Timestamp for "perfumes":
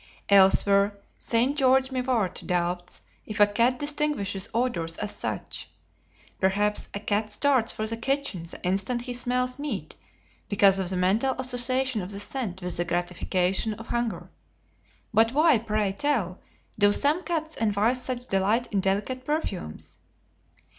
19.23-19.99